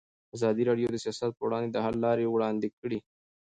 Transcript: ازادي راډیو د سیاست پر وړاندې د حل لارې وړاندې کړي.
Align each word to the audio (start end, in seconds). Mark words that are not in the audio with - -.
ازادي 0.35 0.63
راډیو 0.69 0.87
د 0.91 0.97
سیاست 1.03 1.31
پر 1.35 1.43
وړاندې 1.47 1.69
د 1.71 1.77
حل 1.85 1.95
لارې 2.05 2.25
وړاندې 2.29 2.67
کړي. 2.79 2.99